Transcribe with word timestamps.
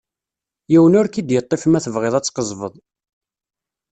Yiwen 0.71 0.97
ur 0.99 1.07
k-id-yeṭṭif 1.07 1.63
ma 1.67 1.79
tebɣiḍ 1.85 2.13
ad 2.15 2.23
tqezzbeḍ. 2.25 2.73